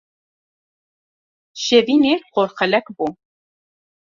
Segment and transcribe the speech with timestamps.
[1.63, 3.07] Şevînê porxelek bû.